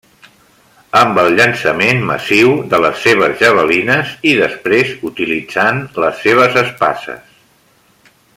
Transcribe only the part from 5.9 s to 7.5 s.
les seves espases.